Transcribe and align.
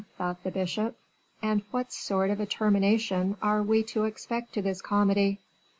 thought 0.17 0.41
the 0.41 0.49
bishop, 0.49 0.97
"and 1.43 1.61
what 1.69 1.93
sort 1.93 2.31
of 2.31 2.39
a 2.39 2.45
termination 2.47 3.37
are 3.39 3.61
we 3.61 3.83
to 3.83 4.05
expect 4.05 4.51
to 4.51 4.59
this 4.63 4.81
comedy?" 4.81 5.39